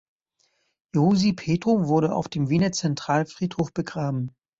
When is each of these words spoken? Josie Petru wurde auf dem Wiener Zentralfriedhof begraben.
Josie 0.95 1.33
Petru 1.33 1.87
wurde 1.87 2.15
auf 2.15 2.27
dem 2.27 2.49
Wiener 2.49 2.71
Zentralfriedhof 2.71 3.71
begraben. 3.71 4.31